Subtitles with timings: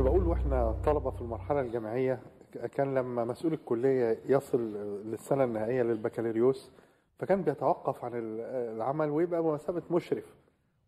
[0.00, 2.18] كنت بقول وإحنا طلبة في المرحلة الجامعية
[2.72, 4.60] كان لما مسؤول الكلية يصل
[5.04, 6.70] للسنة النهائية للبكالوريوس
[7.18, 10.24] فكان بيتوقف عن العمل ويبقى بمثابه مشرف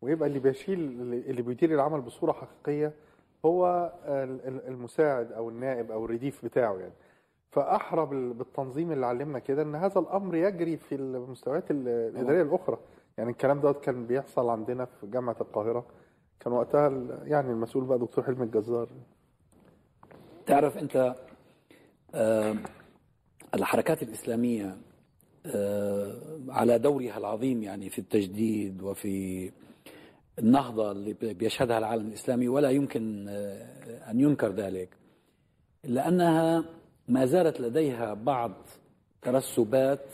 [0.03, 0.79] ويبقى اللي بيشيل
[1.29, 2.93] اللي بيدير العمل بصورة حقيقية
[3.45, 3.93] هو
[4.69, 6.93] المساعد أو النائب أو الرديف بتاعه يعني.
[7.51, 12.79] فأحرى بالتنظيم اللي علمنا كده إن هذا الأمر يجري في المستويات الإدارية الأخرى.
[13.19, 15.85] يعني الكلام دوت كان بيحصل عندنا في جامعة القاهرة.
[16.45, 16.89] كان وقتها
[17.25, 18.89] يعني المسؤول بقى دكتور حلمي الجزار.
[20.47, 21.15] تعرف انت
[22.15, 22.55] آه
[23.55, 24.77] الحركات الإسلامية
[25.47, 29.51] آه على دورها العظيم يعني في التجديد وفي
[30.39, 34.89] النهضة اللي بيشهدها العالم الإسلامي ولا يمكن آه أن ينكر ذلك
[35.85, 36.65] الا انها
[37.09, 38.53] ما زالت لديها بعض
[39.23, 40.07] ترسبات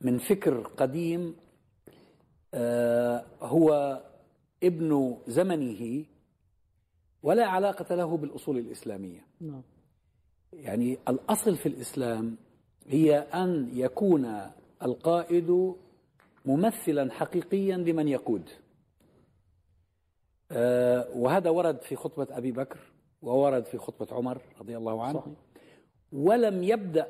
[0.00, 1.34] من فكر قديم
[3.42, 4.00] هو
[4.62, 6.04] ابن زمنه
[7.22, 9.26] ولا علاقة له بالأصول الإسلامية.
[9.40, 9.62] نعم.
[10.52, 12.36] يعني الأصل في الإسلام
[12.86, 14.40] هي أن يكون
[14.82, 15.74] القائد
[16.46, 18.50] ممثلا حقيقيا لمن يقود.
[21.14, 22.78] وهذا ورد في خطبة أبي بكر
[23.22, 25.20] وورد في خطبة عمر رضي الله عنه.
[25.20, 25.34] صحيح.
[26.12, 27.06] ولم يبدأ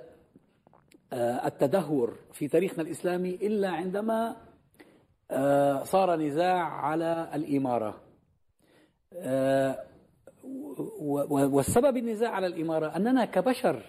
[1.12, 4.36] التدهور في تاريخنا الإسلامي إلا عندما
[5.84, 8.00] صار نزاع على الإمارة.
[11.30, 13.82] والسبب النزاع على الإمارة أننا كبشر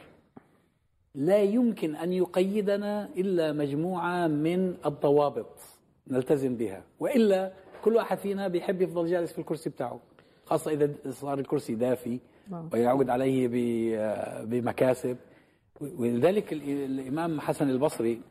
[1.15, 5.59] لا يمكن أن يقيدنا إلا مجموعة من الضوابط
[6.07, 7.51] نلتزم بها وإلا
[7.83, 9.99] كل واحد فينا بيحب يفضل جالس في الكرسي بتاعه
[10.45, 12.19] خاصة إذا صار الكرسي دافي
[12.73, 13.47] ويعود عليه
[14.45, 15.17] بمكاسب.
[15.81, 18.21] ولذلك الإمام حسن البصري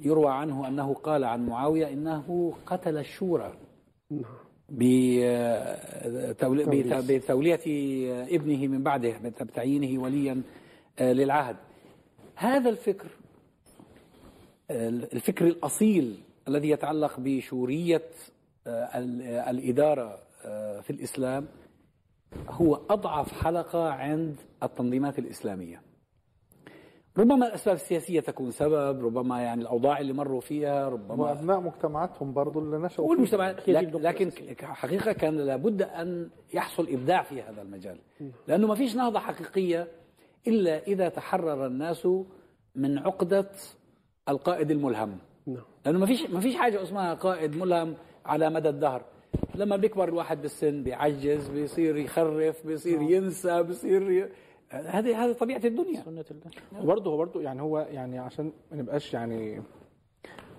[0.00, 3.52] يروى عنه أنه قال عن معاوية إنه قتل الشورى
[7.00, 7.60] بتولية
[8.36, 10.42] ابنه من بعده بتعيينه وليا
[11.00, 11.56] للعهد.
[12.34, 13.08] هذا الفكر
[14.70, 18.02] الفكر الأصيل الذي يتعلق بشورية
[19.48, 20.18] الإدارة
[20.80, 21.46] في الإسلام
[22.48, 25.82] هو أضعف حلقة عند التنظيمات الإسلامية.
[27.18, 32.60] ربما الأسباب السياسية تكون سبب ربما يعني الأوضاع اللي مروا فيها ربما وابناء مجتمعاتهم برضو
[32.60, 33.10] اللي نشأوا فيها.
[33.10, 34.30] والمجتمعات لكن
[34.62, 37.98] حقيقة كان لابد أن يحصل إبداع في هذا المجال
[38.48, 39.88] لأنه ما فيش نهضة حقيقية
[40.46, 42.08] إلا إذا تحرر الناس
[42.74, 43.50] من عقدة
[44.28, 45.18] القائد الملهم.
[45.86, 47.94] لأنه ما فيش ما فيش حاجة اسمها قائد ملهم
[48.26, 49.02] على مدى الدهر.
[49.54, 54.28] لما بيكبر الواحد بالسن بيعجز بيصير يخرف بيصير ينسى بيصير ي...
[54.70, 56.02] هذه هذه طبيعة الدنيا.
[56.02, 56.82] سنة الله.
[56.82, 59.62] وبرضه هو برضه يعني هو يعني عشان ما نبقاش يعني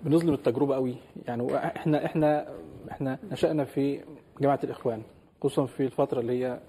[0.02, 0.94] بنظلم التجربة قوي.
[1.26, 2.56] يعني إحنا إحنا
[2.90, 4.04] إحنا نشأنا في
[4.40, 5.02] جماعة الإخوان
[5.40, 6.60] خصوصا في الفترة اللي هي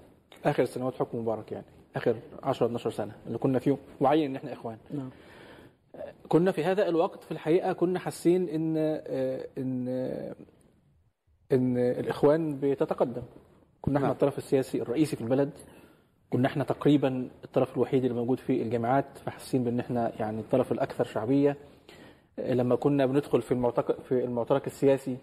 [0.44, 1.66] آخر سنوات حكم مبارك يعني
[1.96, 3.78] آخر 10 12 سنة اللي كنا فيهم.
[4.00, 4.78] واعيين إن إحنا إخوان.
[4.90, 5.10] نعم.
[6.28, 8.76] كنا في هذا الوقت في الحقيقة كنا حاسين إن
[9.58, 9.88] إن
[11.52, 13.22] إن الإخوان بتتقدم.
[13.80, 14.14] كنا إحنا نعم.
[14.14, 15.50] الطرف السياسي الرئيسي في البلد.
[16.34, 21.04] كنا إحنا تقريبا الطرف الوحيد اللي موجود في الجامعات فحاسين بإن إحنا يعني الطرف الأكثر
[21.04, 21.56] شعبية.
[22.38, 25.16] لما كنا بندخل في المعترك في المعترك السياسي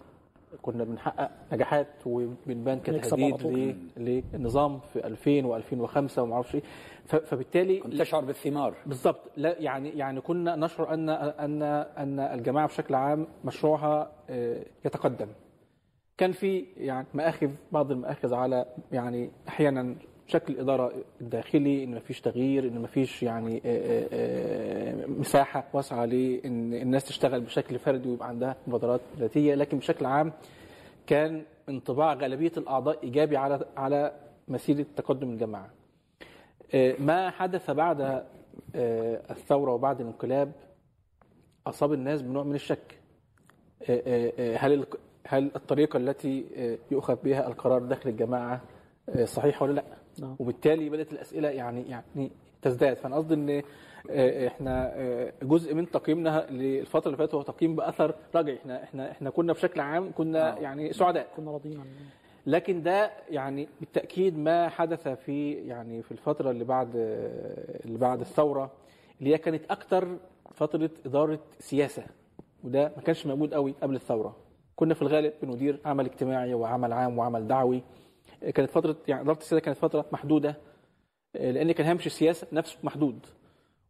[0.62, 6.62] كنا بنحقق نجاحات وبنبان كتهديد للنظام في 2000 و2005 وما أعرفش إيه.
[7.06, 8.74] فبالتالي كنت تشعر بالثمار.
[8.86, 9.32] بالضبط.
[9.38, 11.64] لا يعني يعني كنا نشعر أن أن
[11.98, 15.28] أن الجماعة بشكل عام مشروعها آه، يتقدم.
[16.18, 19.96] كان في يعني مآخذ بعض المآخذ على يعني أحيانا
[20.32, 27.06] شكل الاداره الداخلي إن مفيش تغيير إن مفيش يعني آه، آه، مساحة واسعة لأن الناس
[27.06, 30.34] تشتغل بشكل فردي ويبقى عندها مبادرات ذاتية لكن بشكل عام
[31.08, 34.12] كان انطباع غالبية الأعضاء إيجابي على على
[34.48, 35.70] مسيرة تقدم الجماعه.
[36.74, 38.02] آه، ما حدث بعد
[38.76, 40.52] آه، الثورة وبعد الانقلاب
[41.68, 43.00] أصاب الناس بنوع من الشك.
[43.90, 44.86] آه، آه، آه، هل
[45.28, 48.62] هل الطريقة التي آه، يؤخذ بها القرار داخل الجماعه
[49.10, 49.84] آه، صحيحه ولا لأ؟
[50.20, 50.36] نعم.
[50.40, 52.32] وبالتالي بدأت الأسئلة يعني يعني
[52.62, 52.98] تزداد.
[52.98, 53.64] فأنا قصدي إن
[54.10, 58.58] آه، إحنا آه، جزء من تقييمنا للفترة اللي فاتت هو تقييم بأثر رجعي.
[58.58, 60.60] إحنا إحنا إحنا كنا بشكل عام كنا آه.
[60.60, 61.28] يعني سعداء.
[61.38, 61.86] كنا راضيين عن
[62.46, 66.92] لكن ده يعني بالتأكيد ما حدث في يعني في الفترة اللي بعد
[67.86, 68.72] اللي بعد الثورة
[69.20, 70.18] اللي هي كانت أكتر
[70.54, 72.04] فترة إدارة سياسة.
[72.64, 74.36] وده ما كانش موجود قوي قبل الثورة.
[74.76, 77.84] كنا في الغالب بندير عمل اجتماعي وعمل عام وعمل دعوي.
[78.54, 80.56] كانت فترة يعني إدارة السياسة كانت فترة محدودة
[81.34, 83.26] لأن كان هامش السياسة نفسه محدود.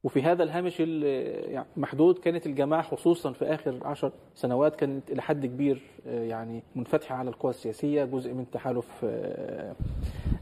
[0.03, 5.81] وفي هذا الهامش المحدود كانت الجماعة خصوصا في آخر عشر سنوات كانت إلى حد كبير
[6.07, 9.75] آه، يعني منفتحة على القوى السياسية جزء من تحالف آه،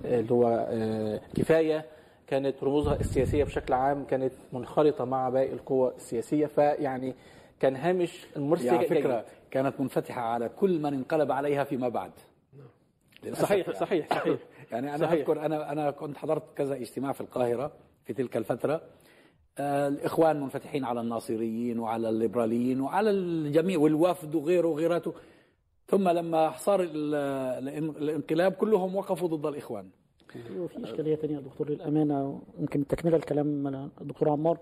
[0.05, 1.85] اللي هو آه، كفاية.
[2.27, 6.45] كانت رموزها السياسية بشكل عام كانت منخرطة مع باقي القوى السياسية.
[6.45, 7.15] فيعني
[7.59, 8.97] كان هامش الممارسة على جيد.
[8.97, 12.11] فكرة كانت منفتحة على كل من انقلب عليها فيما بعد.
[13.33, 13.79] صحيح يعني.
[13.79, 14.39] صحيح صحيح.
[14.71, 15.19] يعني أنا صحيح.
[15.19, 17.71] أذكر أنا أنا كنت حضرت كذا اجتماع في القاهرة
[18.05, 18.81] في تلك الفترة.
[19.57, 25.13] آه، الإخوان منفتحين على الناصريين وعلى الليبراليين وعلى الجميع والوفد وغيره وغيراته.
[25.87, 29.89] ثم لما صار ال- الإن- الانقلاب كلهم وقفوا ضد الإخوان.
[30.57, 33.67] وفي إشكالية ثانية يا دكتور للأمانة يمكن تكمله الكلام
[34.01, 34.57] الدكتور عمار.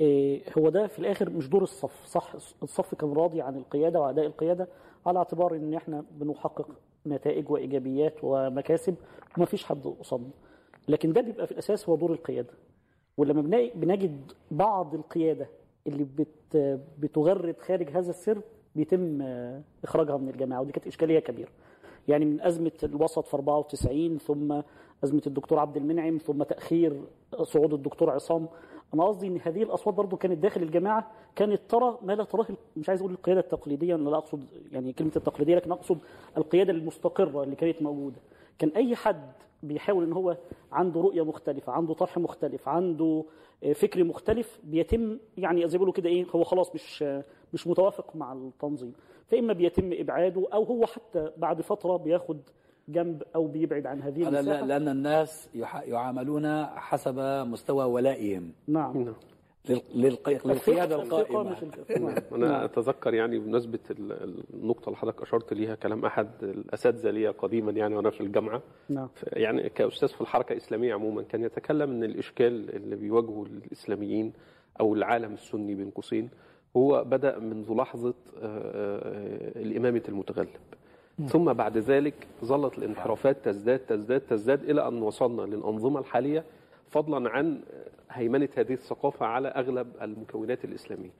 [0.00, 4.26] إيه، هو ده في الآخر مش دور الصف صح الصف كان راضي عن القيادة وأداء
[4.26, 4.68] القيادة
[5.06, 6.68] على اعتبار إن إحنا بنحقق
[7.06, 8.94] نتائج وإيجابيات ومكاسب
[9.36, 10.30] وما فيش حد قصادنا.
[10.88, 12.52] لكن ده بيبقى في الأساس هو دور القيادة.
[13.16, 15.48] ولما بنجد بعض القيادة
[15.86, 16.56] اللي بت
[16.98, 18.42] بتغرد خارج هذا السر
[18.76, 21.50] بيتم آه، إخراجها من الجماعه ودي كانت إشكالية كبيرة.
[22.08, 24.60] يعني من أزمة الوسط في 94 ثم
[25.04, 27.02] أزمة الدكتور عبد المنعم ثم تأخير
[27.42, 28.48] صعود الدكتور عصام
[28.94, 32.46] أنا قصدي إن هذه الأصوات برضو كانت داخل الجماعة كانت ترى ما لا تراه
[32.76, 35.98] مش عايز أقول القيادة التقليدية أنا لا أقصد يعني كلمة التقليدية لكن أقصد
[36.36, 38.16] القيادة المستقرة اللي كانت موجودة.
[38.58, 39.32] كان أي حد
[39.62, 40.36] بيحاول إن هو
[40.72, 43.24] عنده رؤية مختلفة عنده طرح مختلف عنده
[43.64, 47.04] آه، فكر مختلف بيتم يعني زي بيقولوا كده إيه هو خلاص مش
[47.54, 48.92] مش متوافق مع التنظيم.
[49.26, 52.40] فإما بيتم إبعاده أو هو حتى بعد فترة بياخد
[52.88, 57.18] جنب أو بيبعد عن هذه المساحة؟ لأن الناس يح- يعاملون حسب
[57.48, 58.52] مستوى ولائهم.
[58.68, 58.98] نعم.
[59.02, 59.14] نعم.
[59.68, 61.52] لل- للق- للقيادة القائمة.
[61.62, 62.22] الثقة.
[62.36, 67.72] أنا أتذكر يعني بمناسبة ال- النقطة اللي حضرتك أشرت ليها كلام أحد الأساتذة ليا قديما
[67.72, 68.62] يعني وأنا في الجامعة.
[68.88, 69.08] نعم.
[69.32, 74.32] يعني كأستاذ في الحركة الإسلامية عموما كان يتكلم إن الإشكال اللي بيواجهه الإسلاميين
[74.80, 76.30] أو العالم السني بين قوسين
[76.76, 80.48] هو بدأ منذ لحظة آه، آه، الإمامة المتغلب.
[81.26, 82.14] ثم بعد ذلك
[82.44, 86.44] ظلت الانحرافات تزداد تزداد تزداد إلى أن وصلنا للأنظمة الحالية
[86.88, 87.60] فضلا عن
[88.10, 91.10] هيمنة هذه الثقافة على أغلب المكونات الإسلامية.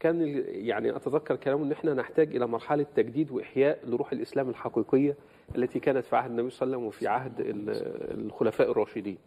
[0.00, 5.16] كان يعني أتذكر كلامه إن إحنا نحتاج إلى مرحلة تجديد وإحياء لروح الإسلام الحقيقية
[5.56, 9.18] التي كانت في عهد النبي صلى الله عليه وسلم وفي عهد ال- الخلفاء الراشدين.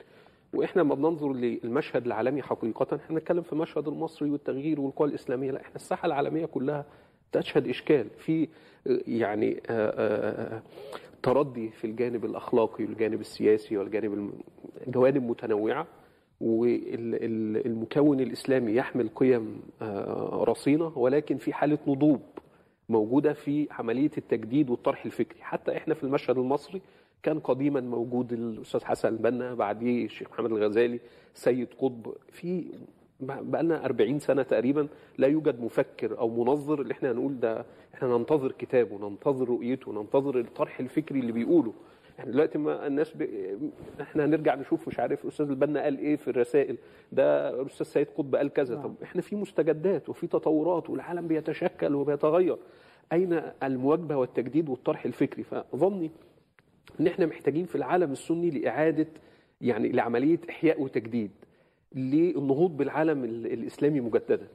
[0.53, 5.61] وإحنا لما بننظر للمشهد العالمي حقيقه إحنا بنتكلم في المشهد المصري والتغيير والقوى الإسلامية لا
[5.61, 6.85] إحنا الساحة العالمية كلها
[7.31, 8.07] تشهد إشكال.
[8.17, 8.47] في
[8.87, 10.61] آه، يعني آه، آه،
[11.23, 14.31] تردي في الجانب الأخلاقي والجانب السياسي والجانب
[14.87, 15.87] جوانب متنوعة
[16.41, 22.21] والمكون الإسلامي يحمل قيم آه، رصينة ولكن في حالة نضوب
[22.89, 25.41] موجودة في عملية التجديد والطرح الفكري.
[25.41, 26.81] حتى إحنا في المشهد المصري
[27.23, 30.99] كان قديما موجود الأستاذ حسن البنا بعديه الشيخ محمد الغزالي
[31.33, 32.13] سيد قطب.
[32.31, 32.65] في
[33.19, 34.87] بقى لنا 40 سنة تقريبا
[35.17, 40.39] لا يوجد مفكر أو منظر اللي إحنا هنقول ده إحنا ننتظر كتابه ننتظر رؤيته ننتظر
[40.39, 41.73] الطرح الفكري اللي بيقوله.
[42.19, 43.29] إحنا دلوقتي ما الناس ب...
[44.01, 46.77] إحنا هنرجع نشوف مش عارف الاستاذ البنا قال إيه في الرسائل.
[47.11, 48.75] ده الاستاذ سيد قطب قال كذا.
[48.75, 52.57] طب إحنا في مستجدات وفي تطورات والعالم بيتشكل وبيتغير.
[53.13, 56.11] أين المواجبه والتجديد والطرح الفكري؟ فظني
[56.99, 59.07] إن إحنا محتاجين في العالم السني لإعادة
[59.61, 61.31] يعني لعملية إحياء وتجديد.
[61.95, 64.47] للنهوض بالعالم ال- الإسلامي مجددا.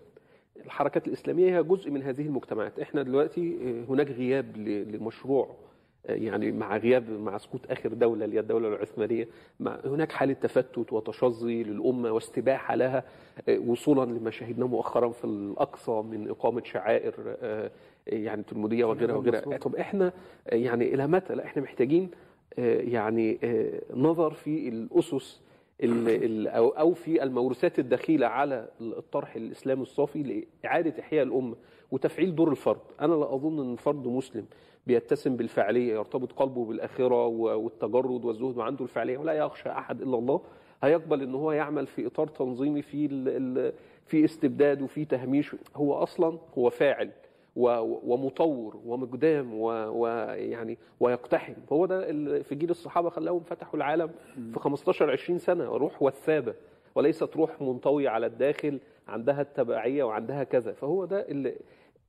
[0.64, 2.78] الحركات الإسلامية هي جزء من هذه المجتمعات.
[2.80, 5.54] إحنا دلوقتي آه، هناك غياب لمشروع
[6.06, 9.28] آه، يعني مع غياب مع سقوط آخر دولة اللي هي الدولة العثمانية.
[9.60, 13.04] هناك حالة تفتت وتشظي للأمة واستباحة لها
[13.48, 17.36] آه، وصولا لما شاهدناه مؤخرا في الأقصى من إقامة شعائر
[18.06, 19.56] يعني تلمودية وغيرها وغيرها.
[19.58, 20.12] طب إحنا
[20.46, 22.10] يعني إلى متى؟ لا إحنا محتاجين
[22.58, 23.38] يعني
[23.94, 25.40] نظر في الأسس ال- ال-
[25.82, 31.56] أو في الموروثات الدخيلة على الطرح الإسلامي الصافي لإعادة إحياء الأمة
[31.90, 34.46] وتفعيل دور الفرد، أنا لا أظن إن الفرد مسلم
[34.86, 40.40] بيتسم بالفعلية يرتبط قلبه بالآخرة والتجرد والزهد وعنده الفعلية ولا يخشى أحد إلا الله.
[40.82, 43.08] هيقبل إن هو يعمل في إطار تنظيمي في
[44.06, 45.56] في استبداد وفي تهميش.
[45.76, 47.10] هو أصلا هو فاعل.
[47.56, 51.54] ومطور ومقدام ويعني ويقتحم.
[51.72, 52.02] هو ده
[52.42, 54.10] في جيل الصحابة خلاهم فتحوا العالم
[54.52, 55.64] في 15 20 سنة.
[55.64, 56.54] روح وثابة.
[56.94, 60.72] وليست روح منطوية على الداخل عندها التبعية وعندها كذا.
[60.72, 61.54] فهو ده اللي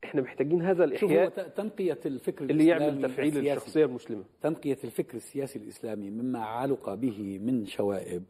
[0.04, 3.54] إحنا محتاجين هذا هو الإحياء ت- تنقية الفكر اللي يعمل تفعيل السياسي.
[3.54, 4.24] الشخصية المسلمة.
[4.42, 8.24] تنقية الفكر السياسي الإسلامي مما علق به من شوائب.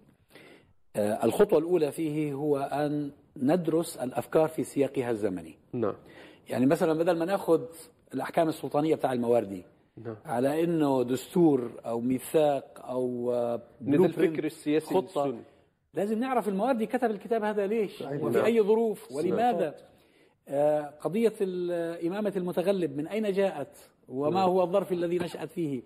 [0.96, 5.56] آه، الخطوة الأولى فيه هو أن ندرس الأفكار في سياقها الزمني.
[5.74, 5.94] نعم.
[6.50, 7.62] يعني مثلا بدل ما ناخذ
[8.14, 9.64] الأحكام السلطانية بتاع المواردي
[9.98, 10.16] نعم.
[10.26, 15.38] على أنه دستور أو ميثاق أو آه، إن ده blueprint، الفكر السياسي خطة
[15.94, 18.46] لازم نعرف المواردي كتب الكتاب هذا ليش؟ وفي نعم.
[18.46, 19.76] أي ظروف؟ ولماذا؟
[20.48, 25.82] آه، قضية ال- إمامة المتغلب من أين جاءت؟ وما هو الظرف الذي نشأت فيه؟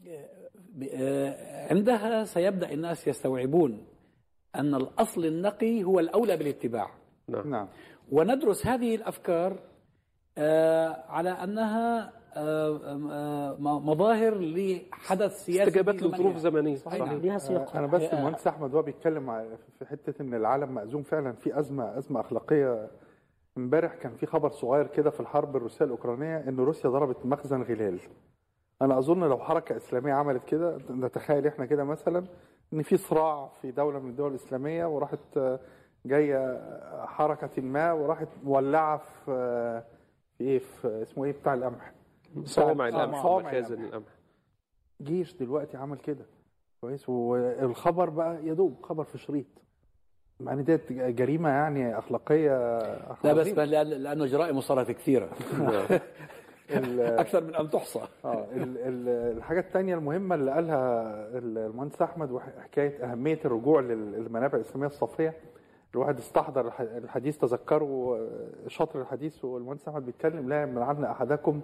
[0.00, 3.84] ب- آه، عندها سيبدأ الناس يستوعبون
[4.54, 6.90] أن الأصل النقي هو الأولى بالاتباع.
[7.28, 7.68] نعم.
[8.12, 9.58] وندرس هذه الأفكار آه،
[11.08, 12.80] على أنها آه،
[13.12, 16.36] آه، مظاهر لحدث سياسي استجابات لظروف.
[16.36, 16.78] زمنية.
[16.92, 17.18] أي نعم.
[17.18, 17.76] ليها سياق.
[17.76, 21.32] أنا بس المهندس أحمد وهو بيتكلم في حتة إن العالم مأزوم فعلا.
[21.32, 22.90] في أزمة أزمة أخلاقية.
[23.58, 28.00] امبارح كان في خبر صغير كده في الحرب الروسية الأوكرانية إن روسيا ضربت مخزن غلال
[28.82, 32.24] أنا أظن لو حركة إسلامية عملت كده نتخيل إحنا كده مثلا
[32.72, 35.60] إن في صراع في دولة من الدول الإسلامية وراحت آه،
[36.06, 36.60] جاية
[37.06, 39.91] حركة ما وراحت مولعة آه، في
[40.48, 41.92] إيه في اسمه إيه بتاع القمح.
[42.44, 44.12] صوامع القمح ومخازن القمح.
[45.02, 46.24] جيش دلوقتي عمل كده.
[46.80, 47.08] كويس.
[47.08, 49.46] والخبر بقى يدوب خبر في شريط.
[50.40, 52.78] يعني ديت جريمة يعني أخلاقية
[53.24, 55.28] لا بس لأنه جرائم صارت كثيرة.
[56.70, 58.00] أكثر من أن تحصى.
[58.24, 61.02] آه ال- ال- الحاجة الثانية المهمة اللي قالها
[61.38, 65.34] المهندس أحمد حكاية أهمية الرجوع لل- للمنابع الإسلامية الصافيه
[65.94, 71.60] الواحد استحضر الح- الحديث تذكروا آه، شطر الحديث والمهندس أحمد بيتكلم لا يمنعن أحدكم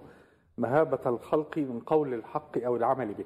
[0.57, 3.25] مهابة الخلق من قول الحق أو العمل به.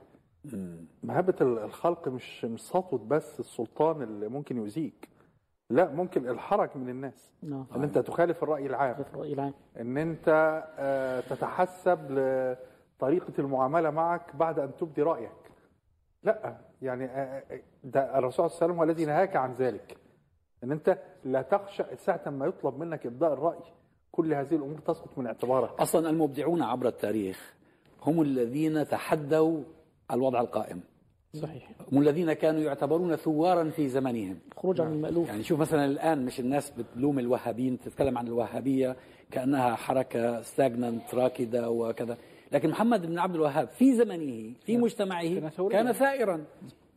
[1.03, 5.10] مهابة ال- الخلق مش مش سطوه بس السلطان اللي ممكن يؤذيك.
[5.69, 7.33] لا ممكن الحرج من الناس.
[7.43, 7.65] نعم.
[7.75, 9.03] إن أنت تخالف الرأي العام.
[9.03, 9.53] في الرأي العام.
[9.79, 10.29] إن أنت
[10.79, 15.31] آه، تتحسب لطريقة المعاملة معك بعد أن تبدي رأيك.
[16.24, 17.43] لا يعني آه،
[17.83, 19.98] ده الرسول صلى الله عليه وسلم هو الذي نهاك عن ذلك.
[20.63, 23.60] إن أنت لا تخشى ساعة ما يطلب منك إبداء الرأي.
[24.12, 25.79] كل هذه الأمور تسقط من اعتبارك.
[25.79, 27.53] أصلا المبدعون عبر التاريخ
[28.03, 29.63] هم الذين تحدوا
[30.12, 30.82] الوضع القائم.
[31.34, 31.70] صحيح.
[31.91, 34.39] هم الذين كانوا يعتبرون ثوارا في زمنهم.
[34.58, 35.27] خروج عن المألوف.
[35.27, 38.96] يعني شوف مثلا الآن مش الناس بتلوم الوهابيين تتكلم عن الوهابية
[39.32, 42.17] كأنها حركة ستاجننت راكدة وكذا.
[42.51, 45.84] لكن محمد بن عبد الوهاب في زمنه في مجتمعه كان ثوريا.
[45.84, 46.46] كان ثائرا.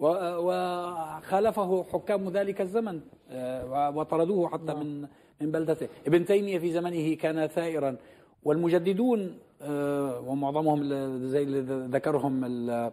[0.00, 3.00] وخالفه حكام ذلك الزمن
[3.30, 5.00] آه، وطردوه حتى من
[5.40, 5.88] من بلدته.
[6.06, 7.96] ابن تيمية في زمنه كان ثائرا.
[8.44, 10.84] والمجددون آه، ومعظمهم
[11.28, 12.92] زي اللي ذكرهم آه،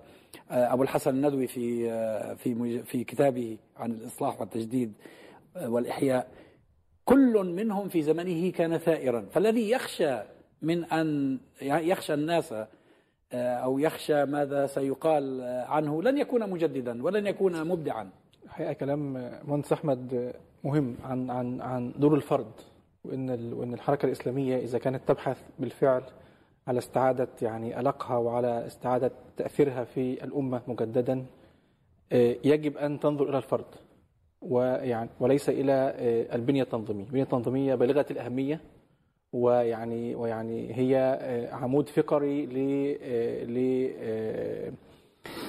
[0.49, 1.89] أبو الحسن الندوي في
[2.35, 4.93] في في كتابه عن الإصلاح والتجديد
[5.65, 6.27] والإحياء.
[7.05, 9.25] كل منهم في زمنه كان ثائرا.
[9.31, 10.17] فالذي يخشى
[10.61, 12.53] من ان يخشى الناس
[13.33, 18.09] آه، أو يخشى ماذا سيقال آه، عنه لن يكون مجددا ولن يكون مبدعا.
[18.45, 19.13] الحقيقة كلام
[19.47, 22.51] مهندس أحمد مهم عن عن عن دور الفرد
[23.03, 26.03] وإن ال- وإن الحركة الإسلامية إذا كانت تبحث بالفعل
[26.67, 31.25] على استعادة يعني ألقها وعلى استعادة تأثيرها في الأمة مجددا
[32.11, 33.65] آه، يجب أن تنظر إلى الفرد
[34.41, 38.61] ويعني وليس إلى آه، البنية التنظيمية، البنية التنظيمية بالغة الأهمية
[39.33, 42.57] ويعني ويعني هي آه، عمود فقري ل
[43.03, 44.71] آه، ل آه،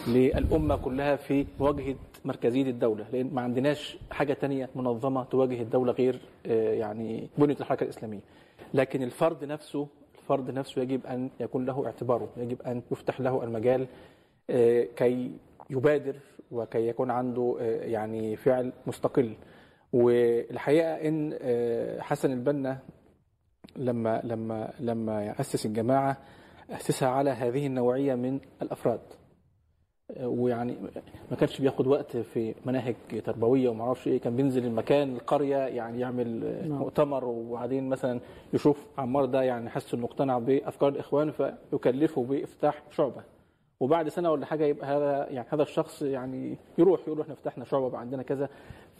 [0.09, 6.21] للأمة كلها في مواجهة مركزية الدولة لأن ما عندناش حاجة تانية منظمة تواجه الدولة غير
[6.45, 8.21] يعني بنية الحركة الإسلامية.
[8.75, 9.89] لكن الفرد نفسه
[10.19, 13.87] الفرد نفسه يجب أن يكون له اعتباره يجب أن يفتح له المجال
[14.97, 15.31] كي
[15.71, 16.17] يبادر
[16.51, 19.35] وكي يكون عنده يعني فعل مستقل.
[19.95, 20.99] والحقيقة
[21.43, 22.79] آه، حسن البنا
[23.77, 26.17] لما لما لما أسس الجماعة
[26.71, 29.01] أسسها على هذه النوعية من الأفراد.
[30.23, 30.77] ويعني
[31.31, 34.21] ما كانش بياخد وقت في مناهج تربوية وما أعرفش إيه.
[34.21, 36.79] كان بينزل المكان القرية يعني يعمل نعم.
[36.79, 38.21] مؤتمر وبعدين مثلا
[38.53, 43.23] يشوف عمار ده يعني حس إنه اقتنع بأفكار الإخوان فيكلفه بافتتاح شعبة.
[43.81, 47.89] وبعد سنة ولا حاجة يبقى هذا يعني هذا الشخص يعني يروح يقول إحنا فتحنا شعبة
[47.91, 48.49] بقى عندنا كذا.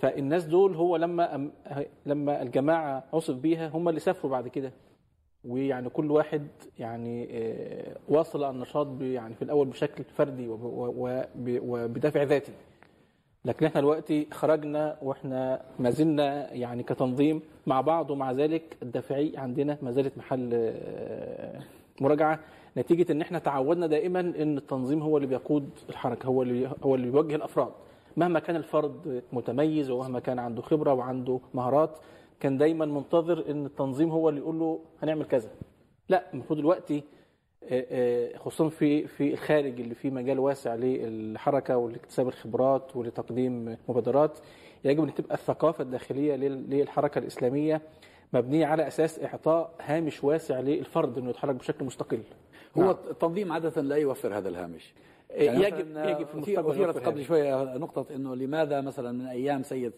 [0.09, 4.73] فالناس دول هو لما أم- لما الجماعة عصف بيها هم اللي سافروا بعد كده.
[5.45, 6.47] ويعني كل واحد
[6.79, 10.63] يعني آه، واصل النشاط يعني في الأول بشكل فردي وب-
[10.99, 12.53] وب- وبدافع ذاتي.
[13.45, 19.79] لكن إحنا دلوقتي خرجنا وإحنا ما زلنا يعني كتنظيم مع بعض ومع ذلك الدافعي عندنا
[19.83, 21.61] ما زالت محل آه،
[22.01, 22.41] مراجعة.
[22.77, 27.11] نتيجة إن إحنا تعودنا دائما إن التنظيم هو اللي بيقود الحركة هو اللي هو اللي
[27.11, 27.73] بيوجه الأفراد.
[28.17, 31.99] مهما كان الفرد متميز ومهما كان عنده خبرة وعنده مهارات
[32.41, 35.51] كان دايما منتظر إن التنظيم هو اللي يقول له هنعمل كذا.
[36.09, 37.03] لا المفروض دلوقتي
[38.39, 44.39] خصوصا في في الخارج اللي فيه مجال واسع للحركة ولاكتساب الخبرات ولتقديم مبادرات
[44.85, 47.83] يجب أن تبقى الثقافة الداخلية لل- للحركة الإسلامية
[48.33, 52.21] مبنية على أساس إعطاء هامش واسع للفرد إنه يتحرك بشكل مستقل.
[52.79, 54.95] هو التنظيم عادة لا يوفر هذا الهامش.
[55.37, 57.27] يجب مثلاً يجب في المستقبل اثيرت قبل هذا.
[57.27, 59.93] شوية نقطة إنه لماذا مثلا من أيام سيد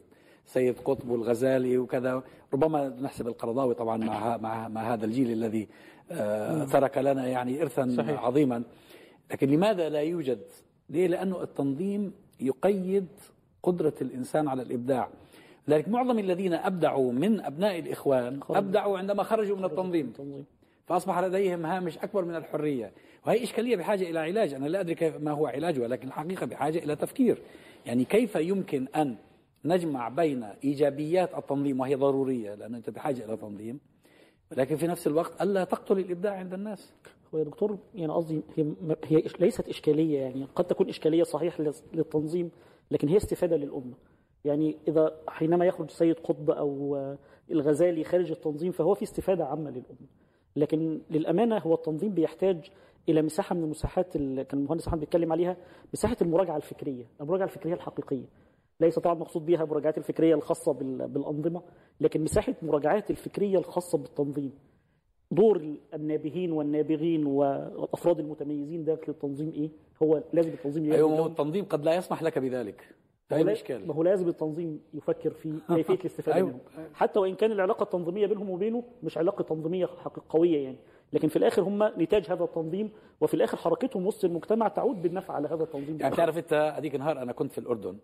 [0.46, 2.22] سيد قطب والغزالي وكذا
[2.54, 5.68] ربما نحسب القرضاوي طبعا مع مع مع هذا الجيل الذي
[6.10, 8.24] آه، ترك لنا يعني ارثا صحيح.
[8.24, 8.62] عظيما.
[9.30, 10.40] لكن لماذا لا يوجد؟
[10.90, 13.06] ليه؟ لأنه التنظيم يقيد
[13.62, 15.08] قدرة الإنسان على الإبداع.
[15.68, 20.10] لذلك معظم الذين أبدعوا من أبناء الإخوان أبدعوا عندما خرجوا من التنظيم.
[20.10, 20.44] تنظيم
[20.86, 22.92] فأصبح لديهم هامش أكبر من الحرية.
[23.26, 24.54] وهي إشكالية بحاجة إلى علاج.
[24.54, 27.42] أنا لا أدري كيف ما هو علاجها لكن الحقيقة بحاجة إلى تفكير.
[27.86, 29.16] يعني كيف يمكن أن
[29.64, 33.80] نجمع بين إيجابيات التنظيم؟ وهي ضرورية لأنه أنت بحاجة إلى تنظيم.
[34.52, 36.92] ولكن في نفس الوقت ألا تقتل الإبداع عند الناس.
[37.34, 38.66] هو يا دكتور يعني قصدي هي
[39.04, 42.50] هي ليست إشكالية يعني قد تكون إشكالية صحيح لل- للتنظيم
[42.90, 43.94] لكن هي استفادة للأمة.
[44.44, 47.18] يعني إذا حينما يخرج سيد قطب آه،
[47.50, 50.08] الغزالي خارج التنظيم فهو في استفادة عامة للأمة.
[50.56, 52.70] لكن للأمانة هو التنظيم بيحتاج
[53.08, 55.56] إلى مساحة من المساحات اللي كان المهندس احمد بيتكلم عليها
[55.92, 58.24] مساحة المراجعة الفكرية المراجعة الفكرية الحقيقية.
[58.80, 61.62] ليس طبعا مقصود بها المراجعات الفكرية الخاصة بال- بالأنظمة
[62.00, 64.52] لكن مساحة مراجعات الفكرية الخاصة بالتنظيم.
[65.30, 69.70] دور النابهين والنابغين والأفراد المتميزين داخل التنظيم إيه؟
[70.02, 72.94] هو لازم التنظيم ما هو التنظيم قد لا يسمح لك بذلك.
[73.30, 76.48] لا- الإشكال ما هو لازم التنظيم يفكر في كيفية الاستفادة أيوة.
[76.48, 76.60] منهم.
[76.94, 79.88] حتى وإن كان العلاقة التنظيمية بينهم وبينه مش علاقة تنظيمية
[80.28, 80.76] قويه يعني.
[81.12, 85.48] لكن في الآخر هم نتاج هذا التنظيم وفي الآخر حركتهم وسط المجتمع تعود بالنفع على
[85.48, 87.98] هذا التنظيم يعني بتعرف أنت هذيك النهار أنا كنت في الأردن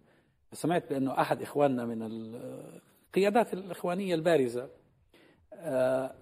[0.53, 4.69] سمعت بأنه أحد إخواننا من القيادات الإخوانية البارزة
[5.55, 6.15] آه،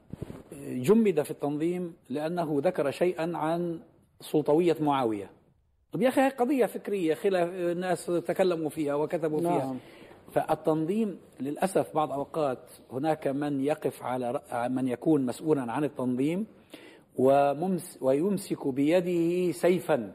[0.63, 3.81] جمد في التنظيم لأنه ذكر شيئا عن
[4.21, 5.31] سلطوية معاوية.
[5.93, 9.59] طب يا أخي هي قضية فكرية خلاف الناس تكلموا فيها وكتبوا فيها.
[9.59, 9.79] نعم.
[10.33, 16.47] فالتنظيم للأسف بعض أوقات هناك من يقف على من يكون مسؤولا عن التنظيم
[17.17, 20.13] وممس ويمسك بيده سيفا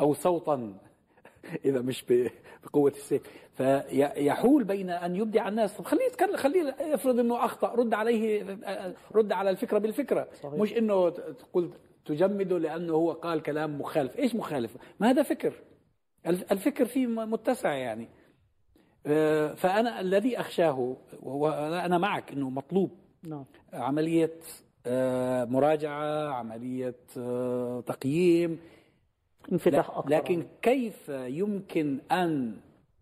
[0.00, 0.74] أو صوتا
[1.64, 2.30] إذا مش ب-
[2.64, 3.22] بقوة السيف.
[3.54, 5.76] فيحول بين أن يبدع الناس.
[5.76, 8.58] طب خليه يتكلم خليه افرض إنه أخطأ رد عليه
[9.14, 10.28] رد على الفكرة بالفكرة.
[10.42, 10.54] صحيح.
[10.60, 11.70] مش إنه ت- تقول
[12.04, 14.18] تجمده لأنه هو قال كلام مخالف.
[14.18, 15.52] إيش مخالف؟ ما هذا فكر.
[16.26, 18.08] الف- الفكر فيه متسع يعني.
[19.06, 22.90] آه، فأنا الذي أخشاه وأنا أنا معك إنه مطلوب.
[23.22, 23.44] نعم.
[23.72, 24.30] عملية
[24.86, 28.58] آه، مراجعة عملية آه، تقييم.
[29.52, 32.56] انفتاح أكثر لكن كيف يمكن أن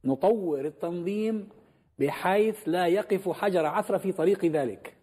[0.05, 1.49] نطور التنظيم
[1.99, 4.95] بحيث لا يقف حجر عثره في طريق ذلك؟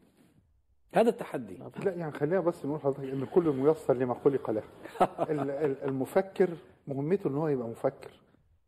[0.95, 1.57] هذا التحدي.
[1.83, 4.63] لا يعني خلينا بس نقول لحضرتك إن كل ميسر لما خلق له.
[5.29, 6.49] ال- ال- المفكر
[6.87, 8.11] مهمته إن هو يبقى مفكر.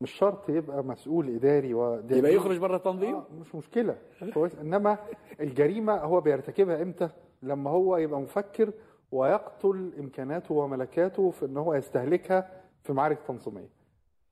[0.05, 3.95] مش شرط يبقى مسؤول إداري ودي يبقى يخرج بره التنظيم؟ آه مش مشكلة.
[4.33, 4.55] كويس.
[4.59, 4.97] إنما
[5.39, 7.09] الجريمة هو بيرتكبها إمتى؟
[7.43, 8.71] لما هو يبقى مفكر
[9.11, 12.49] ويقتل إمكاناته وملكاته في إن هو يستهلكها
[12.83, 13.69] في معارك تنظيمية.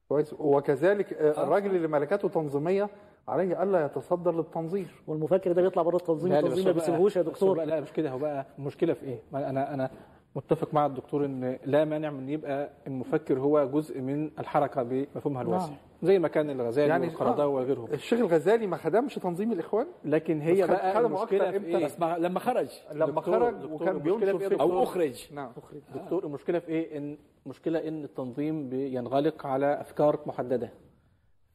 [0.10, 0.36] كويس.
[0.40, 2.90] وكذلك آه، الراجل اللي ملكاته تنظيمية
[3.28, 7.22] عليه الا يتصدر للتنظير والمفكر ده بيطلع بره التنظيم لا، التنظيم بس ما بيسيبهوش يا
[7.22, 7.56] دكتور.
[7.58, 8.10] بقى لا مش كده.
[8.12, 9.92] هو بقى المشكلة في إيه؟ أنا أنا
[10.36, 15.66] متفق مع الدكتور إن لا مانع من يبقى المفكر هو جزء من الحركة بمفهومها الواسع
[15.68, 15.76] نعم.
[16.04, 20.68] زي ما كان الغزالي يعني- والقرضاوي وغيرهم الشيخ الغزالي ما خدمش تنظيم الإخوان لكن هي
[20.68, 24.52] بقى المشكلة في؟ إيه؟ بس ما- لما خرج لما دكتور- خرج دكتور وكان بينشر في
[24.52, 25.52] إيه؟ أو أخرج نعم
[25.96, 30.70] دكتور المشكلة في إيه؟ إن المشكلة إن التنظيم بينغلق على أفكار محددة.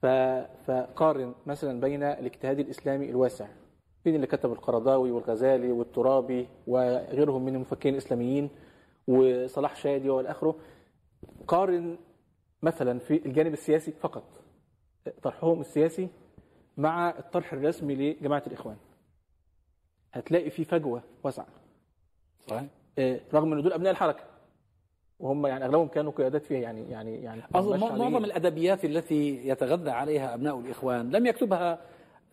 [0.03, 0.07] ف...
[0.67, 3.47] فقارن مثلا بين الاجتهاد الإسلامي الواسع
[4.05, 8.51] بين اللي كتب القرضاوي والغزالي والترابي وغيرهم من المفكرين الإسلاميين
[9.09, 10.55] وصلاح شادي والاخره
[11.47, 11.99] قارن
[12.63, 14.25] مثلا في الجانب السياسي فقط
[15.23, 16.09] طرحهم السياسي
[16.77, 18.77] مع الطرح الرسمي لجماعة الإخوان.
[20.13, 21.47] هتلاقي في فجوة واسعة.
[22.47, 22.65] صحيح
[22.99, 24.25] آه، رغم إن دول أبناء الحركة
[25.21, 28.25] وهم يعني أغلبهم كانوا قيادات فيها يعني يعني يعني معظم.
[28.25, 31.79] الأدبيات التي يتغذى عليها أبناء الإخوان لم يكتبها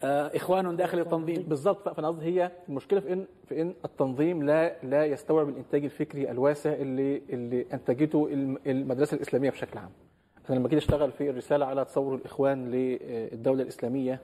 [0.03, 1.43] إخوان داخل التنظيم.
[1.47, 1.89] بالظبط.
[1.89, 6.73] فأنا قصدي هي المشكلة في ان في إن التنظيم لا لا يستوعب الإنتاج الفكري الواسع
[6.73, 9.89] اللي اللي أنتجته الم- المدرسة الإسلامية بشكل عام.
[10.49, 14.19] أنا لما جيت أشتغل في الرسالة على تصور الإخوان للدوله الإسلامية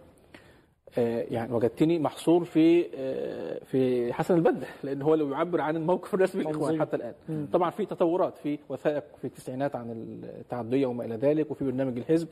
[0.98, 6.14] آه، يعني وجدتني محصور في آه، في حسن البنا لأن هو اللي يعبر عن الموقف
[6.14, 6.82] الرسمي للإخوان.
[6.82, 7.14] حتى الآن.
[7.54, 9.92] طبعا في تطورات في وثائق في التسعينات عن
[10.24, 12.28] التعدديه وما إلى ذلك وفي برنامج الحزب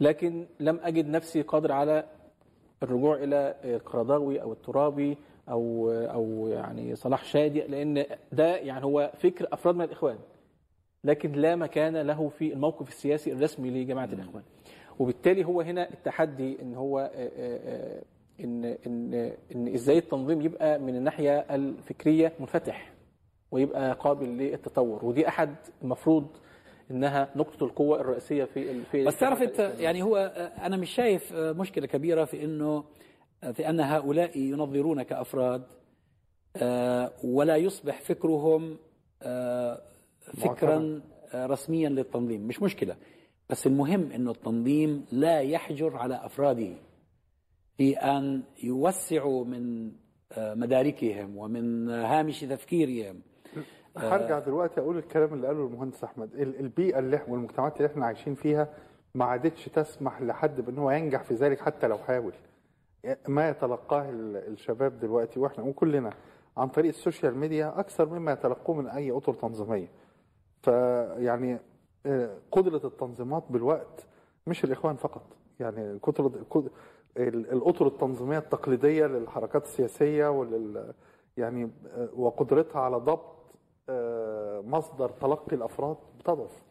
[0.00, 2.04] لكن لم أجد نفسي قادر على
[2.82, 5.16] الرجوع إلى القرضاوي أو الترابي
[5.48, 10.18] أو أو يعني صلاح شادي لأن ده يعني هو فكر أفراد من الإخوان
[11.04, 14.42] لكن لا مكان له في الموقف السياسي الرسمي لجماعة الإخوان.
[14.98, 18.02] وبالتالي هو هنا التحدي إن هو آه، آه، آه،
[18.40, 19.14] إن إن
[19.54, 22.92] إن إزاي التنظيم يبقى من الناحية الفكرية منفتح
[23.50, 25.04] ويبقى قابل للتطور.
[25.04, 26.26] ودي أحد المفروض
[26.90, 31.32] إنها نقطة القوة الرئيسية في في بس تعرف أنت يعني هو آه، أنا مش شايف
[31.32, 32.84] آه، مشكلة كبيرة في إنه
[33.42, 35.62] آه، في أن هؤلاء ينظرون كأفراد
[37.24, 38.76] ولا يصبح فكرهم
[40.22, 41.00] فكرا
[41.34, 42.40] رسميا للتنظيم.
[42.40, 42.96] مش مشكلة.
[43.50, 46.74] بس المهم إنه التنظيم لا يحجر على أفراده.
[47.76, 49.92] في أن يوسعوا من
[50.38, 53.22] مداركهم ومن هامش تفكيرهم.
[53.96, 56.34] هرجع دلوقتي أقول الكلام اللي قاله المهندس أحمد.
[56.34, 58.68] ال- البيئة اللي إحنا- والمجتمعات اللي إحنا عايشين فيها
[59.14, 62.32] ما عادتش تسمح لحد بأن هو ينجح في ذلك حتى لو حاول.
[63.28, 66.10] ما يتلقاه ال- الشباب دلوقتي وإحنا وكلنا
[66.56, 69.88] عن طريق السوشيال ميديا أكثر مما يتلقوه من أي أطر تنظيمية.
[70.62, 71.58] فيعني
[72.06, 74.06] آه، قدرة التنظيمات بالوقت
[74.46, 75.22] مش الإخوان فقط.
[75.60, 75.98] يعني
[77.16, 80.92] ال- الأطر التنظيمية التقليدية للحركات السياسية ولل
[81.36, 83.35] يعني آه، وقدرتها على ضبط آه،
[84.66, 86.62] مصدر تلقي الأفراد بتضعف.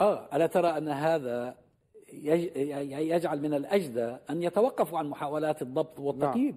[0.00, 1.54] آه ألا ترى أن هذا
[2.12, 2.56] يج-
[3.00, 6.56] يجعل من الاجدى أن يتوقفوا عن محاولات الضبط والتقييد؟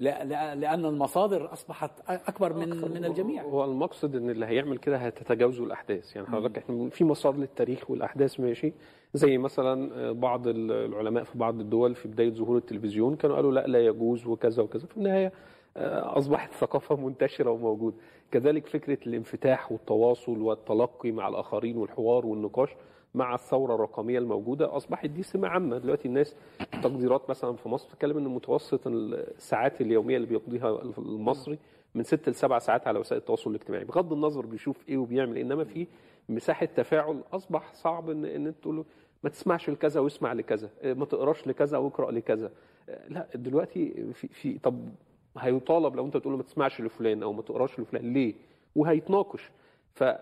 [0.00, 3.42] لا- لأن المصادر أصبحت أكبر من من الجميع.
[3.42, 6.16] هو المقصد إن اللي هيعمل كده هتتجاوزوا الأحداث.
[6.16, 8.72] يعني حضرتك إحنا في مسار للتاريخ والأحداث ماشي؟
[9.14, 13.86] زي مثلا بعض العلماء في بعض الدول في بداية ظهور التلفزيون كانوا قالوا لا لا
[13.86, 14.86] يجوز وكذا وكذا.
[14.86, 15.32] في النهاية آه،
[15.78, 17.96] أصبحت ثقافة منتشرة وموجودة.
[18.30, 22.70] كذلك فكرة الانفتاح والتواصل والتلقي مع الآخرين والحوار والنقاش
[23.14, 25.78] مع الثورة الرقمية الموجودة أصبحت دي سمة عامة.
[25.78, 26.36] دلوقتي الناس
[26.82, 31.58] تقديرات مثلا في مصر بتتكلم إن متوسط الساعات اليومية اللي بيقضيها المصري
[31.94, 33.84] من ست لسبع ساعات على وسائل التواصل الاجتماعي.
[33.84, 35.86] بغض النظر بيشوف إيه وبيعمل إيه، إنما في
[36.28, 38.84] مساحة تفاعل أصبح صعب ان إن أنت تقول
[39.24, 42.50] ما تسمعش لكذا واسمع لكذا إيه، ما تقراش لكذا وأقرأ لكذا.
[42.88, 44.88] إيه، لا دلوقتي في في طب
[45.38, 48.12] هيطالب لو انت تقول له ما تسمعش لفلان أو ما تقراش لفلان.
[48.12, 48.34] ليه؟
[48.76, 49.50] وهيتناقش.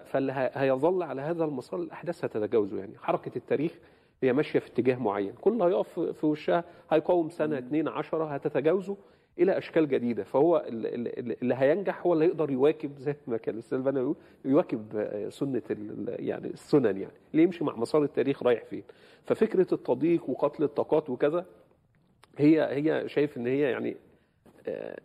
[0.04, 2.92] فاللي هيظل على هذا المسار الأحداث هتتجاوزه يعني.
[2.98, 3.72] حركة التاريخ
[4.22, 5.32] هي ماشية في اتجاه معين.
[5.40, 8.96] كل هيقف في وشها هيقاوم سنة اتنين عشرة هتتجاوزه
[9.38, 10.24] إلى أشكال جديدة.
[10.24, 10.86] فهو ال-
[11.18, 15.62] ال- اللي هينجح هو اللي يقدر يواكب زي ما كان الأستاذ بنا بيقول يواكب سنة
[16.06, 17.12] يعني السنن يعني.
[17.32, 18.82] اللي يمشي مع مسار التاريخ رايح فين.
[19.24, 21.46] ففكرة التضييق وقتل الطاقات وكذا
[22.38, 23.96] هي هي شايف إن هي يعني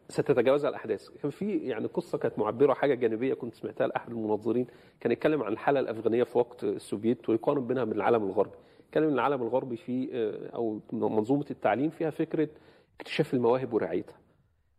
[0.10, 1.10] ستتجاوزها الأحداث.
[1.10, 4.68] كان في يعني قصة كانت معبرة حاجة جانبية كنت سمعتها لأحد المنظرين
[5.00, 8.58] كان يتكلم عن الحالة الأفغانية في وقت السوفييت ويقارن بينها من العالم الغربي.
[8.92, 12.50] كان ان العالم الغربي في آه، أو منظومة التعليم فيها فكرة
[13.00, 14.16] اكتشاف المواهب ورعايتها.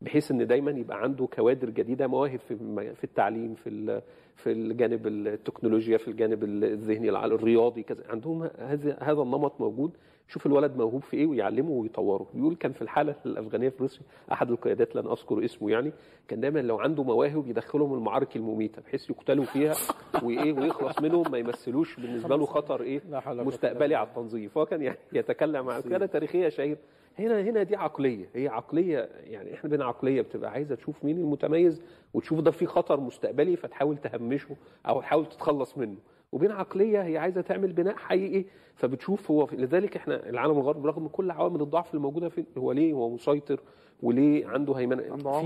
[0.02, 2.56] بحيث إن دايما يبقى عنده كوادر جديدة مواهب في
[2.94, 4.00] في التعليم في
[4.36, 8.04] في الجانب التكنولوجيا في الجانب الذهني الرياضي كذا.
[8.08, 9.90] عندهم هذا هذا النمط موجود.
[10.28, 12.26] شوف الولد موهوب في إيه ويعلمه ويطوره.
[12.34, 15.92] بيقول كان في الحالة الأفغانية في روسيا أحد القيادات لن أذكر اسمه يعني
[16.28, 19.74] كان دايما لو عنده مواهب يدخلهم المعارك المميتة بحيث يقتلوا فيها
[20.24, 24.98] وإيه ويخلص منهم ما يمثلوش بالنسبة له خطر إيه مستقبلي على التنظيم فهو كان يعني
[25.12, 26.78] يتكلم عن قياده تاريخية شهير
[27.20, 28.28] هنا هنا دي عقلية.
[28.34, 31.82] هي عقلية يعني إحنا بين عقلية بتبقى عايزة تشوف مين المتميز
[32.14, 34.56] وتشوف ده في خطر مستقبلي فتحاول تهمشه
[34.88, 35.96] أو تحاول تتخلص منه.
[36.32, 41.08] وبين عقلية هي عايزة تعمل بناء حقيقي فبتشوف هو في لذلك إحنا العالم الغربي رغم
[41.08, 43.60] كل عوامل الضعف الموجودة فيه هو ليه هو مسيطر
[44.02, 45.02] وليه عنده هيمنة.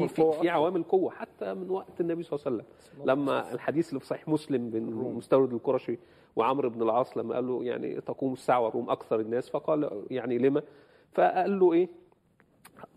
[0.06, 0.48] في في, في.
[0.48, 1.10] عوامل قوة.
[1.10, 4.84] حتى من وقت النبي صلى الله عليه وسلم لما الحديث اللي في صحيح مسلم بين
[4.94, 5.98] مستورد القرشي
[6.36, 10.62] وعمرو بن العاص لما قال له يعني تقوم الساعة والروم أكثر الناس فقال يعني لما
[11.14, 11.88] فقال له إيه؟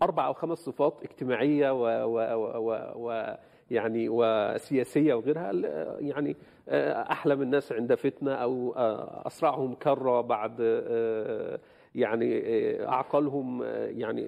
[0.02, 3.36] أربع أو خمس صفات اجتماعية و, و, و, و, و
[3.70, 5.52] يعني وسياسية وغيرها
[6.00, 6.36] يعني
[6.68, 11.60] آه، احلم الناس عند فتنة أو آه، أسرعهم كرة بعد آه،
[11.94, 12.42] يعني
[12.88, 14.22] اعقلهم يعني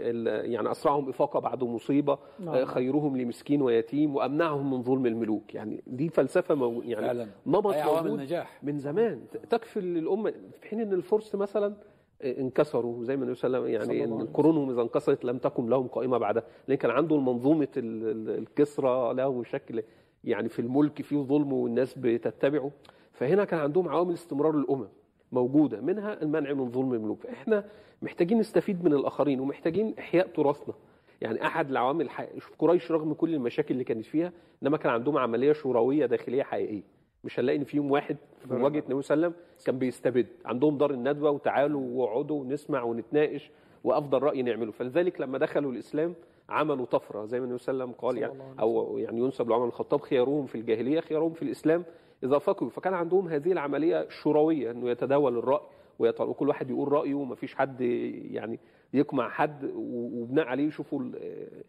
[0.52, 5.54] يعني أسرعهم إفاقة بعد مصيبة آه، خيرهم لمسكين ويتيم وأمنعهم من ظلم الملوك.
[5.54, 7.26] يعني دي فلسفة مو يعني فعلا.
[7.46, 9.22] نمط هي عوامل موجود نجاح من زمان.
[9.50, 10.34] تكفي للأمة.
[10.60, 11.74] في حين إن الفرس مثلا
[12.22, 15.86] انكسروا زي ما النبي صلى الله عليه وسلم يعني قرونهم إذا انكسرت لم تكن لهم
[15.88, 16.42] قائمة بعدها.
[16.68, 19.82] لأن كان عندهم منظومة ال- ال- الكسرى له شكل
[20.24, 22.70] يعني في الملك فيه ظلم والناس بتتبعه.
[23.12, 24.88] فهنا كان عندهم عوامل استمرار الامم
[25.32, 27.26] موجودة منها المنع من ظلم الملوك.
[27.26, 27.64] إحنا
[28.02, 30.74] محتاجين نستفيد من الآخرين ومحتاجين إحياء تراثنا.
[31.20, 32.08] يعني أحد العوامل.
[32.38, 36.82] شوف قريش رغم كل المشاكل اللي كانت فيها إنما كان عندهم عملية شورويه داخلية حقيقية.
[37.24, 40.26] مش هنلاقي إن فيهم واحد في مواجهة النبي صلى الله عليه وسلم كان بيستبد.
[40.44, 43.50] عندهم دار الندوة وتعالوا واقعدوا ونسمع ونتناقش
[43.84, 44.72] وأفضل رأي نعمله.
[44.72, 46.14] فلذلك لما دخلوا الإسلام
[46.48, 49.62] عملوا طفرة زي ما النبي صلى الله عليه وسلم قال يعني أو يعني ينسب لعمر
[49.62, 51.84] بن الخطاب خيارهم في الجاهلية خيارهم في الإسلام
[52.24, 52.70] إذا فقهوا.
[52.70, 55.60] فكان عندهم هذه العملية الشورويه إنه يتداول الرأي
[55.98, 57.80] وكل واحد يقول رأيه ومفيش حد
[58.30, 58.58] يعني
[58.94, 61.00] يقمع حد وبناء عليه يشوفوا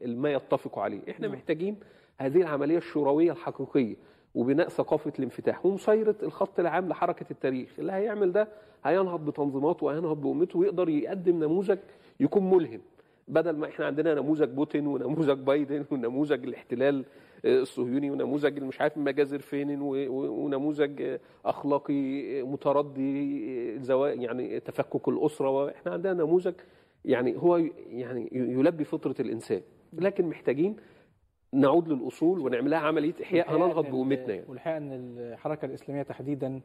[0.01, 0.99] ما يتفقوا عليه.
[1.09, 1.77] إحنا محتاجين
[2.17, 3.95] هذه العملية الشورويه الحقيقية.
[4.35, 7.69] وبناء ثقافة الانفتاح ومسيرة الخط العام لحركة التاريخ.
[7.79, 8.47] اللي هيعمل ده
[8.83, 11.77] هينهض بتنظيماته وهينهض بأمته ويقدر يقدم نموذج
[12.19, 12.81] يكون ملهم.
[13.27, 17.05] بدل ما إحنا عندنا نموذج بوتين ونموذج بايدن ونموذج الاحتلال
[17.45, 25.49] الصهيوني ونموذج مش عارف مجازر فين ونموذج أخلاقي متردي يعني تفكك الأسرة.
[25.49, 26.53] وإحنا عندنا نموذج
[27.05, 27.57] يعني هو
[27.89, 29.61] يعني يلبي فطرة الإنسان.
[29.93, 30.75] لكن محتاجين
[31.53, 36.61] نعود للأصول ونعملها عملية إحياء هننهض بقومتنا يعني والحقيقة إن الحركة الإسلامية تحديدا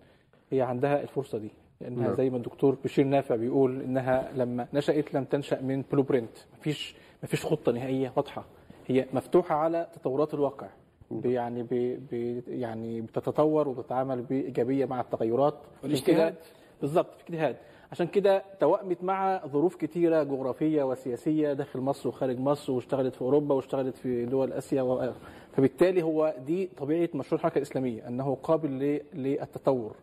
[0.51, 2.15] هي عندها الفرصة دي لانها نعم.
[2.15, 6.97] زي ما الدكتور بشير نافع بيقول إنها لما نشأت لم تنشأ من بلو برنت مفيش
[7.23, 8.45] مفيش خطة نهائية واضحة
[8.87, 10.69] هي مفتوحة على تطورات الواقع
[11.11, 11.69] ب- يعني ب
[12.11, 16.35] ب يعني بتتطور وبتتعامل بإيجابية مع التغيرات والاجتهاد.
[16.81, 17.57] بالظبط في اجتهاد
[17.97, 23.55] عشان كده توأمت مع ظروف كتيرة جغرافية وسياسية داخل مصر وخارج مصر واشتغلت في أوروبا
[23.55, 25.13] واشتغلت في دول آسيا و...
[25.53, 29.01] فبالتالي هو دي طبيعة مشروع الحركة الإسلامية أنه قابل.
[29.15, 29.97] للتطور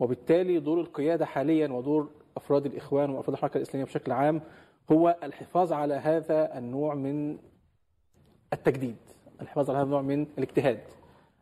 [0.00, 4.40] وبالتالي دور القيادة حاليا ودور أفراد الإخوان وأفراد الحركة الإسلامية بشكل عام
[4.92, 7.38] هو الحفاظ على هذا النوع من
[8.52, 8.96] التجديد
[9.42, 10.80] الحفاظ على هذا النوع من الاجتهاد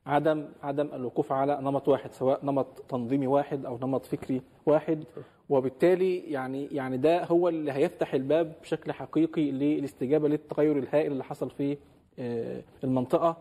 [0.07, 5.05] عدم عدم الوقوف على نمط واحد سواء نمط تنظيمي واحد أو نمط فكري واحد
[5.49, 11.51] وبالتالي يعني يعني ده هو اللي هيفتح الباب بشكل حقيقي للاستجابه للتغير الهائل اللي حصل
[11.51, 11.77] في
[12.19, 13.37] آه، المنطقة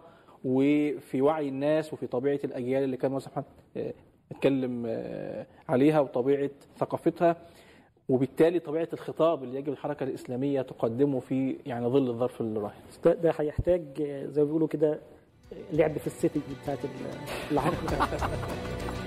[0.45, 3.43] وفي وعي الناس وفي طبيعة الأجيال اللي كان محمد
[3.77, 3.93] آه،
[4.31, 7.35] اتكلم آه، عليها وطبيعة ثقافتها.
[8.09, 12.73] وبالتالي طبيعة الخطاب اللي يجب الحركة الإسلامية تقدمه في يعني ظل الظرف الراهن
[13.05, 13.83] ده, ده هيحتاج
[14.25, 14.99] زي ما بيقولوا كده
[15.73, 17.75] لعب في السيتنج بتاعت ال- العقل